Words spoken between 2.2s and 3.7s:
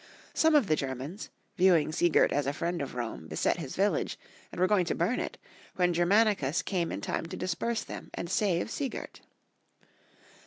as a friend of Rome, beset